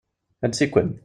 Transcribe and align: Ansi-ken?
Ansi-ken? 0.45 0.89